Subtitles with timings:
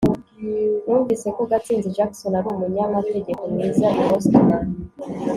[0.85, 4.49] numvise ko gatsinzi jackson ari umunyamategeko mwiza i boston